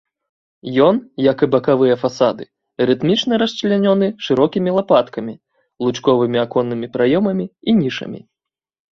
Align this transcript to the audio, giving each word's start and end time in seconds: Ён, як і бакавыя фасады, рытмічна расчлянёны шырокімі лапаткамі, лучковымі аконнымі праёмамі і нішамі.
Ён, 0.85 0.95
як 1.31 1.37
і 1.45 1.47
бакавыя 1.55 1.95
фасады, 2.03 2.43
рытмічна 2.89 3.33
расчлянёны 3.43 4.07
шырокімі 4.27 4.69
лапаткамі, 4.77 5.35
лучковымі 5.89 6.37
аконнымі 6.45 6.87
праёмамі 6.97 7.45
і 7.51 7.71
нішамі. 7.83 8.19